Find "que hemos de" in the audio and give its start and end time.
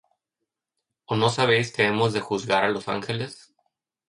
1.71-2.21